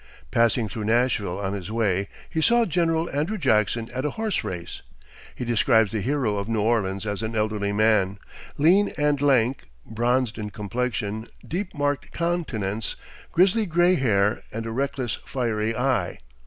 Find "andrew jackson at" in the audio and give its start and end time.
3.11-4.03